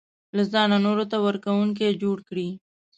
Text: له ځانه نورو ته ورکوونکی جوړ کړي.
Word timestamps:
له 0.35 0.43
ځانه 0.51 0.77
نورو 0.85 1.05
ته 1.11 1.17
ورکوونکی 1.27 1.99
جوړ 2.01 2.17
کړي. 2.29 2.47